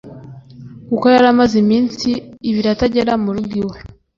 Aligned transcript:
kuko 0.87 1.05
yari 1.13 1.27
amaze 1.33 1.55
iminsi 1.63 2.09
ibiri 2.49 2.67
atagera 2.75 3.13
murugo 3.23 3.53
iwe 3.61 3.77